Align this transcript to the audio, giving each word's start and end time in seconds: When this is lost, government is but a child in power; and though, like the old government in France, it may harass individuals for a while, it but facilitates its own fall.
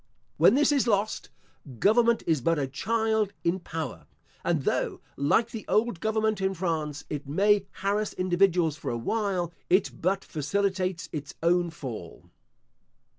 When 0.37 0.55
this 0.55 0.71
is 0.71 0.87
lost, 0.87 1.29
government 1.77 2.23
is 2.25 2.41
but 2.41 2.57
a 2.57 2.65
child 2.65 3.33
in 3.43 3.59
power; 3.59 4.07
and 4.43 4.63
though, 4.63 4.99
like 5.15 5.51
the 5.51 5.63
old 5.67 5.99
government 5.99 6.41
in 6.41 6.55
France, 6.55 7.05
it 7.07 7.27
may 7.27 7.67
harass 7.69 8.13
individuals 8.13 8.75
for 8.75 8.89
a 8.89 8.97
while, 8.97 9.53
it 9.69 9.91
but 10.01 10.25
facilitates 10.25 11.07
its 11.13 11.35
own 11.43 11.69
fall. 11.69 12.31